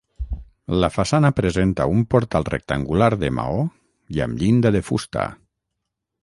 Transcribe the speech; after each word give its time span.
La 0.83 0.87
façana 0.93 1.29
presenta 1.39 1.85
un 1.97 2.01
portal 2.13 2.47
rectangular 2.47 3.11
de 3.25 3.31
maó 3.41 3.61
i 4.17 4.25
amb 4.29 4.43
llinda 4.45 4.73
de 4.79 4.83
fusta. 4.91 5.29